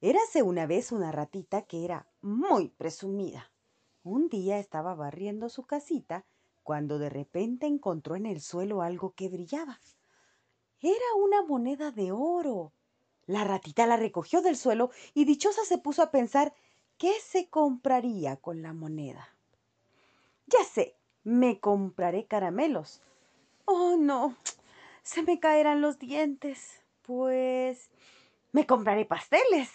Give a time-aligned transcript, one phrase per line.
[0.00, 3.50] Érase una vez una ratita que era muy presumida.
[4.04, 6.24] Un día estaba barriendo su casita
[6.62, 9.80] cuando de repente encontró en el suelo algo que brillaba.
[10.80, 12.72] Era una moneda de oro.
[13.26, 16.54] La ratita la recogió del suelo y dichosa se puso a pensar
[16.96, 19.36] qué se compraría con la moneda.
[20.46, 23.02] Ya sé, me compraré caramelos.
[23.64, 24.36] Oh, no,
[25.02, 26.84] se me caerán los dientes.
[27.02, 27.90] Pues
[28.52, 29.70] me compraré pasteles.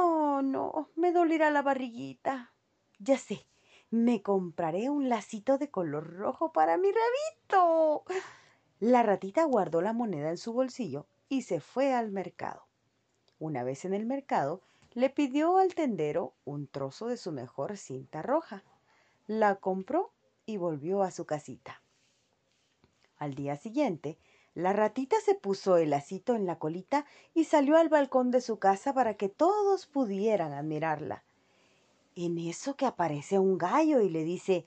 [0.00, 2.54] Oh, no, me dolerá la barriguita.
[3.00, 3.48] Ya sé,
[3.90, 8.04] me compraré un lacito de color rojo para mi rabito.
[8.78, 12.68] La ratita guardó la moneda en su bolsillo y se fue al mercado.
[13.40, 18.22] Una vez en el mercado, le pidió al tendero un trozo de su mejor cinta
[18.22, 18.62] roja.
[19.26, 20.12] La compró
[20.46, 21.82] y volvió a su casita.
[23.16, 24.16] Al día siguiente,
[24.58, 28.58] la ratita se puso el lacito en la colita y salió al balcón de su
[28.58, 31.22] casa para que todos pudieran admirarla.
[32.16, 34.66] En eso que aparece un gallo y le dice,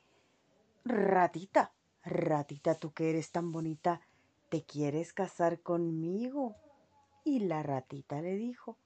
[0.86, 1.74] Ratita,
[2.06, 4.00] ratita, tú que eres tan bonita,
[4.48, 6.56] ¿te quieres casar conmigo?
[7.26, 8.78] Y la ratita le dijo,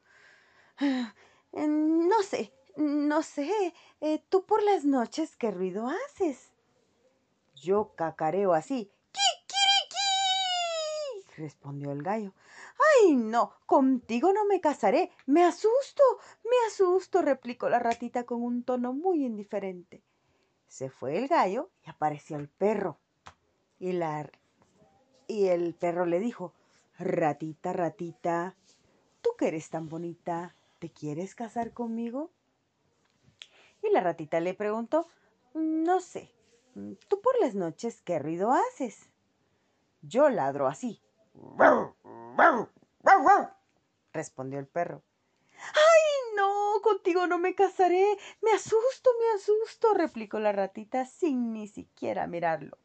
[0.80, 1.14] ah,
[1.54, 6.52] no sé, no sé, eh, tú por las noches, ¿qué ruido haces?
[7.54, 8.92] Yo cacareo así,
[11.38, 12.34] respondió el gallo.
[13.04, 13.54] ¡Ay, no!
[13.66, 15.12] Contigo no me casaré.
[15.26, 16.04] Me asusto,
[16.44, 20.04] me asusto, replicó la ratita con un tono muy indiferente.
[20.68, 22.98] Se fue el gallo y apareció el perro.
[23.80, 24.30] Y, la...
[25.28, 26.54] y el perro le dijo,
[26.98, 28.56] Ratita, ratita,
[29.22, 32.32] tú que eres tan bonita, ¿te quieres casar conmigo?
[33.84, 35.06] Y la ratita le preguntó,
[35.54, 36.32] no sé,
[37.10, 39.10] ¿tú por las noches qué ruido haces?
[40.02, 41.02] Yo ladro así,
[44.16, 45.04] respondió el perro.
[45.58, 46.82] ¡Ay, no!
[46.82, 48.18] Contigo no me casaré.
[48.42, 52.78] Me asusto, me asusto, replicó la ratita sin ni siquiera mirarlo.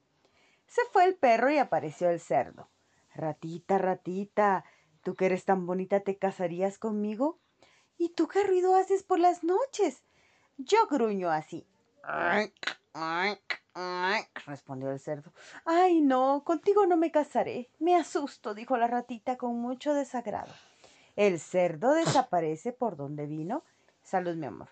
[0.67, 2.69] Se fue el perro y apareció el cerdo.
[3.15, 4.65] Ratita, ratita,
[5.03, 7.39] tú que eres tan bonita, ¿te casarías conmigo?
[7.99, 10.05] ¿Y tú qué ruido haces por las noches?
[10.57, 11.67] Yo gruño así
[14.47, 15.33] respondió el cerdo.
[15.65, 17.71] Ay, no, contigo no me casaré.
[17.79, 20.53] Me asusto, dijo la ratita con mucho desagrado.
[21.17, 23.65] El cerdo desaparece por donde vino.
[24.03, 24.69] Salud, mi amor.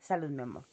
[0.00, 0.66] Salud, mi amor.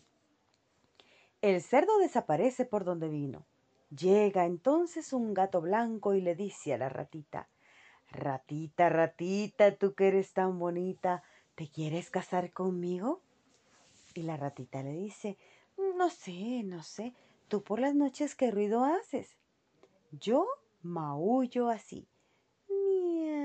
[1.42, 3.46] El cerdo desaparece por donde vino.
[3.90, 7.48] Llega entonces un gato blanco y le dice a la ratita,
[8.12, 11.24] Ratita, ratita, tú que eres tan bonita,
[11.56, 13.22] ¿te quieres casar conmigo?
[14.16, 15.38] Y la ratita le dice,
[15.96, 17.14] no sé, no sé.
[17.48, 19.38] ¿Tú por las noches qué ruido haces?
[20.12, 20.46] Yo
[20.82, 22.08] maullo así.
[22.70, 23.38] Miau.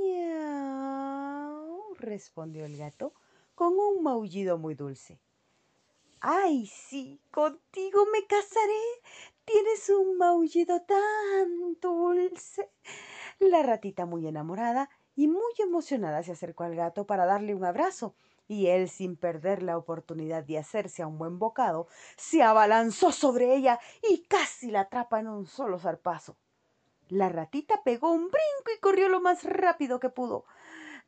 [0.00, 1.94] Miau.
[1.98, 3.12] respondió el gato
[3.54, 5.18] con un maullido muy dulce.
[6.20, 7.20] ¡Ay, sí!
[7.30, 8.82] Contigo me casaré.
[9.44, 12.70] Tienes un maullido tan dulce.
[13.38, 18.14] La ratita muy enamorada y muy emocionada se acercó al gato para darle un abrazo
[18.48, 23.54] y él, sin perder la oportunidad de hacerse a un buen bocado, se abalanzó sobre
[23.54, 26.36] ella y casi la atrapa en un solo zarpazo.
[27.08, 30.44] La ratita pegó un brinco y corrió lo más rápido que pudo.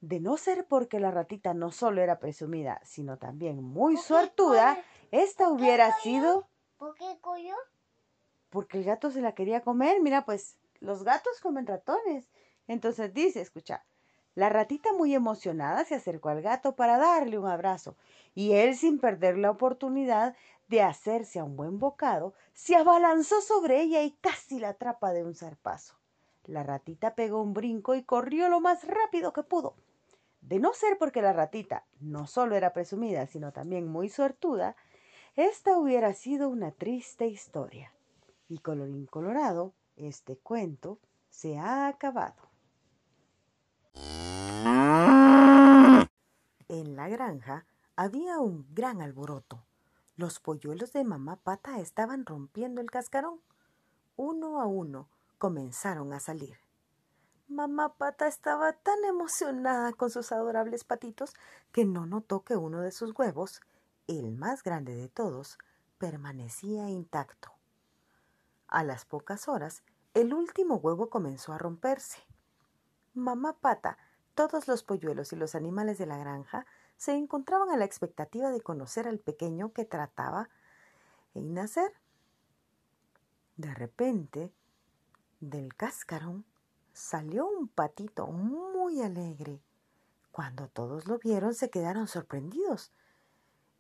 [0.01, 4.79] De no ser porque la ratita no solo era presumida, sino también muy suertuda,
[5.11, 6.49] esta hubiera sido...
[6.77, 7.57] ¿Por qué corrió?
[8.51, 10.01] Porque el gato se la quería comer.
[10.01, 12.29] Mira, pues los gatos comen ratones.
[12.69, 13.85] Entonces dice, escucha,
[14.39, 17.97] la ratita muy emocionada se acercó al gato para darle un abrazo,
[18.37, 20.37] y él, sin perder la oportunidad
[20.69, 25.25] de hacerse a un buen bocado, se abalanzó sobre ella y casi la atrapa de
[25.25, 25.97] un zarpazo.
[26.45, 29.75] La ratita pegó un brinco y corrió lo más rápido que pudo.
[30.41, 34.77] De no ser porque la ratita no solo era presumida, sino también muy suertuda,
[35.35, 37.93] esta hubiera sido una triste historia.
[38.49, 42.48] Y colorín colorado, este cuento se ha acabado.
[46.69, 47.65] En la granja
[47.97, 49.65] había un gran alboroto.
[50.17, 53.41] Los polluelos de mamá pata estaban rompiendo el cascarón.
[54.17, 56.59] Uno a uno comenzaron a salir.
[57.49, 61.35] Mamá pata estaba tan emocionada con sus adorables patitos
[61.73, 63.63] que no notó que uno de sus huevos,
[64.07, 65.57] el más grande de todos,
[65.97, 67.51] permanecía intacto.
[68.67, 69.83] A las pocas horas,
[70.13, 72.19] el último huevo comenzó a romperse.
[73.15, 73.97] Mamá Pata,
[74.39, 76.65] todos los polluelos y los animales de la granja
[76.97, 80.49] se encontraban a la expectativa de conocer al pequeño que trataba
[81.35, 81.93] en nacer.
[83.57, 84.53] De repente,
[85.41, 86.45] del cascarón
[86.93, 89.61] salió un patito muy alegre.
[90.31, 92.93] Cuando todos lo vieron se quedaron sorprendidos.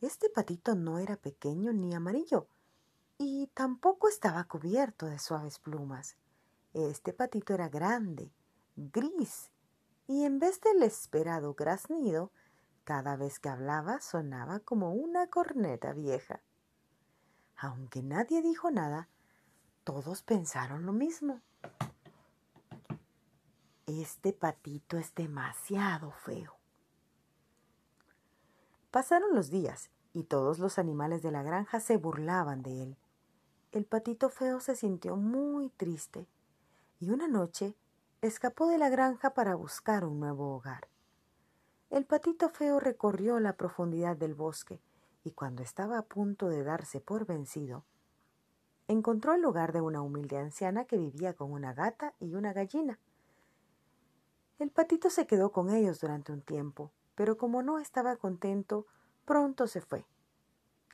[0.01, 2.49] Este patito no era pequeño ni amarillo,
[3.17, 6.17] y tampoco estaba cubierto de suaves plumas.
[6.75, 8.33] Este patito era grande,
[8.75, 9.53] gris,
[10.09, 12.33] y en vez del esperado graznido,
[12.85, 16.41] cada vez que hablaba sonaba como una corneta vieja.
[17.59, 19.09] Aunque nadie dijo nada,
[19.85, 21.43] todos pensaron lo mismo.
[23.87, 26.57] Este patito es demasiado feo.
[28.91, 32.97] Pasaron los días y todos los animales de la granja se burlaban de él.
[33.73, 36.27] El patito feo se sintió muy triste
[36.99, 37.77] y una noche
[38.21, 40.89] escapó de la granja para buscar un nuevo hogar.
[41.89, 44.81] El patito feo recorrió la profundidad del bosque
[45.23, 47.85] y cuando estaba a punto de darse por vencido,
[48.89, 52.99] encontró el hogar de una humilde anciana que vivía con una gata y una gallina.
[54.59, 58.87] El patito se quedó con ellos durante un tiempo, pero como no estaba contento,
[59.25, 60.07] pronto se fue.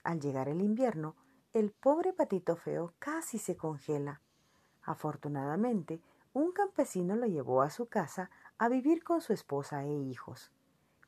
[0.02, 1.16] Al llegar el invierno,
[1.54, 4.20] el pobre patito feo casi se congela.
[4.82, 6.02] Afortunadamente,
[6.34, 8.28] un campesino lo llevó a su casa
[8.58, 10.50] a vivir con su esposa e hijos.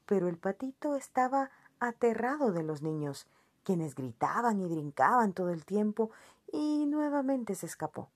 [0.06, 1.50] Pero el patito estaba
[1.80, 3.26] aterrado de los niños,
[3.64, 6.12] quienes gritaban y brincaban todo el tiempo,
[6.52, 8.08] y nuevamente se escapó.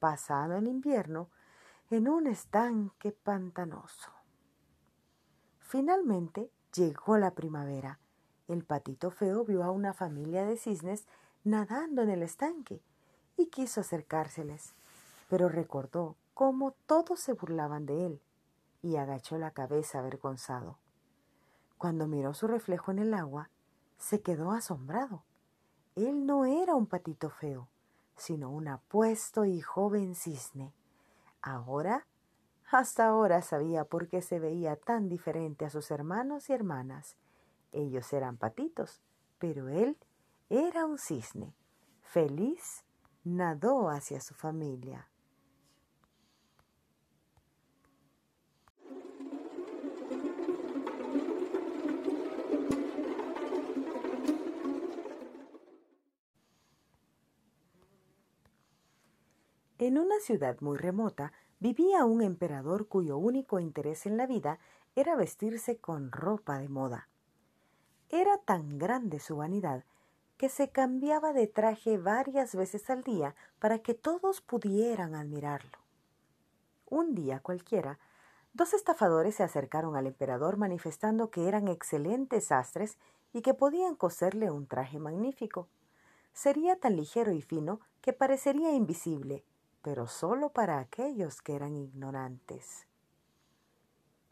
[0.00, 1.28] Pasado el invierno,
[1.90, 4.10] en un estanque pantanoso.
[5.58, 7.98] Finalmente llegó la primavera.
[8.48, 11.06] El patito feo vio a una familia de cisnes
[11.44, 12.82] nadando en el estanque
[13.36, 14.74] y quiso acercárseles,
[15.28, 18.22] pero recordó cómo todos se burlaban de él,
[18.82, 20.78] y agachó la cabeza avergonzado.
[21.78, 23.50] Cuando miró su reflejo en el agua,
[23.98, 25.24] se quedó asombrado.
[25.94, 27.68] Él no era un patito feo,
[28.16, 30.72] sino un apuesto y joven cisne.
[31.40, 32.06] Ahora,
[32.70, 37.16] hasta ahora sabía por qué se veía tan diferente a sus hermanos y hermanas.
[37.72, 39.02] Ellos eran patitos,
[39.38, 39.98] pero él
[40.48, 41.54] era un cisne.
[42.02, 42.84] Feliz,
[43.24, 45.08] nadó hacia su familia.
[59.82, 64.60] En una ciudad muy remota vivía un emperador cuyo único interés en la vida
[64.94, 67.08] era vestirse con ropa de moda.
[68.08, 69.82] Era tan grande su vanidad
[70.36, 75.78] que se cambiaba de traje varias veces al día para que todos pudieran admirarlo.
[76.88, 77.98] Un día cualquiera,
[78.52, 82.98] dos estafadores se acercaron al emperador manifestando que eran excelentes sastres
[83.32, 85.66] y que podían coserle un traje magnífico.
[86.32, 89.44] Sería tan ligero y fino que parecería invisible
[89.82, 92.86] pero solo para aquellos que eran ignorantes.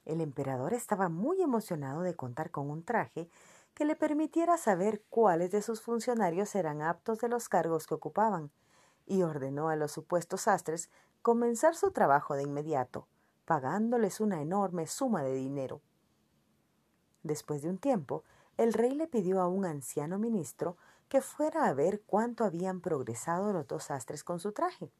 [0.05, 3.29] El emperador estaba muy emocionado de contar con un traje
[3.75, 8.51] que le permitiera saber cuáles de sus funcionarios eran aptos de los cargos que ocupaban,
[9.07, 10.91] y ordenó a los supuestos sastres
[11.23, 13.09] comenzar su trabajo de inmediato,
[13.45, 15.81] pagándoles una enorme suma de dinero.
[17.23, 18.25] Después de un tiempo,
[18.57, 20.77] el rey le pidió a un anciano ministro
[21.09, 24.93] que fuera a ver cuánto habían progresado los dos sastres con su traje.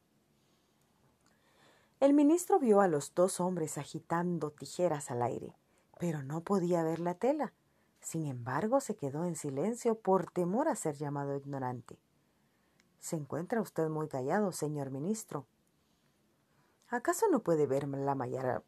[2.01, 5.55] El ministro vio a los dos hombres agitando tijeras al aire,
[5.99, 7.53] pero no podía ver la tela.
[7.99, 11.99] Sin embargo, se quedó en silencio por temor a ser llamado ignorante.
[12.97, 15.45] Se encuentra usted muy callado, señor ministro.
[16.89, 18.63] ¿Acaso no puede ver la mayara...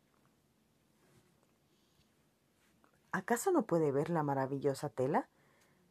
[3.12, 5.28] ¿Acaso no puede ver la maravillosa tela?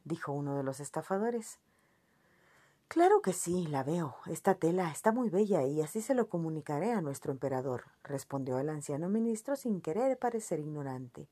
[0.05, 1.59] dijo uno de los estafadores.
[2.93, 4.17] Claro que sí, la veo.
[4.27, 8.69] Esta tela está muy bella y así se lo comunicaré a nuestro emperador, respondió el
[8.69, 11.27] anciano ministro sin querer parecer ignorante.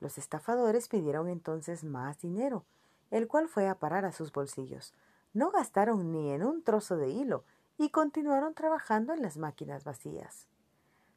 [0.00, 2.66] Los estafadores pidieron entonces más dinero,
[3.10, 4.92] el cual fue a parar a sus bolsillos.
[5.32, 7.44] No gastaron ni en un trozo de hilo
[7.78, 10.46] y continuaron trabajando en las máquinas vacías.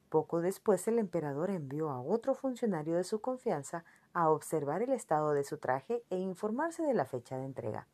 [0.07, 3.83] Poco después el emperador envió a otro funcionario de su confianza
[4.13, 7.89] a observar el estado de su traje e informarse de la fecha de entrega.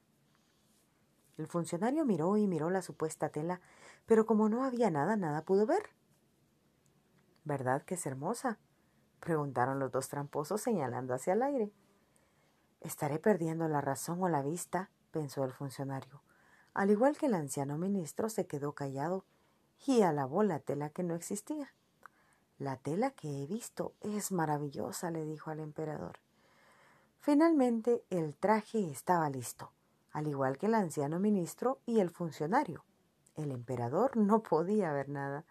[1.39, 3.61] El funcionario miró y miró la supuesta tela,
[4.05, 5.83] pero como no había nada, nada pudo ver.
[7.45, 8.59] ¿Verdad que es hermosa?
[9.21, 11.71] preguntaron los dos tramposos señalando hacia el aire.
[12.81, 16.21] Estaré perdiendo la razón o la vista, pensó el funcionario.
[16.73, 19.23] Al igual que el anciano ministro se quedó callado
[19.87, 21.73] y alabó la tela que no existía.
[22.57, 26.19] La tela que he visto es maravillosa, le dijo al emperador.
[27.21, 29.71] Finalmente el traje estaba listo
[30.19, 32.83] al igual que el anciano ministro y el funcionario.
[33.35, 35.45] El emperador no podía ver nada,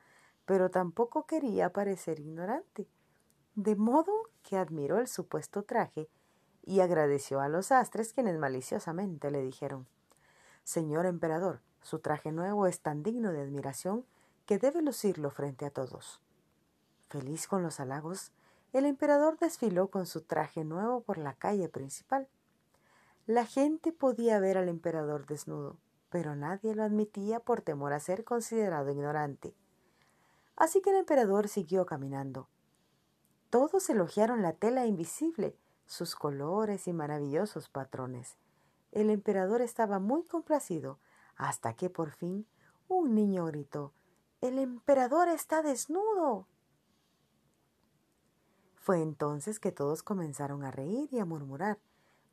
[0.44, 2.86] pero tampoco quería parecer ignorante,
[3.54, 6.08] de modo que admiró el supuesto traje
[6.64, 9.86] y agradeció a los sastres quienes maliciosamente le dijeron
[10.64, 14.04] Señor emperador, su traje nuevo es tan digno de admiración
[14.44, 16.20] que debe lucirlo frente a todos.
[17.08, 18.32] Feliz con los halagos,
[18.74, 22.28] el emperador desfiló con su traje nuevo por la calle principal.
[23.28, 25.76] La gente podía ver al emperador desnudo,
[26.08, 29.54] pero nadie lo admitía por temor a ser considerado ignorante.
[30.56, 32.48] Así que el emperador siguió caminando.
[33.50, 38.38] Todos elogiaron la tela invisible, sus colores y maravillosos patrones.
[38.92, 40.98] El emperador estaba muy complacido
[41.36, 42.46] hasta que por fin
[42.88, 43.92] un niño gritó
[44.40, 46.46] El emperador está desnudo.
[48.74, 51.78] Fue entonces que todos comenzaron a reír y a murmurar.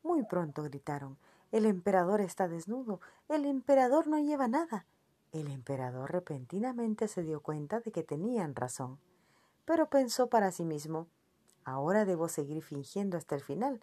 [0.06, 1.18] Muy pronto gritaron
[1.50, 3.00] El emperador está desnudo.
[3.28, 4.86] El emperador no lleva nada.
[5.32, 9.00] El emperador repentinamente se dio cuenta de que tenían razón,
[9.64, 11.08] pero pensó para sí mismo
[11.64, 13.82] Ahora debo seguir fingiendo hasta el final,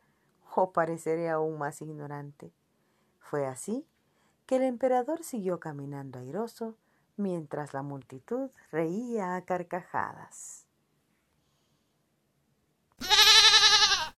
[0.56, 2.54] o pareceré aún más ignorante.
[3.20, 3.86] Fue así
[4.46, 6.78] que el emperador siguió caminando airoso
[7.18, 10.66] mientras la multitud reía a carcajadas.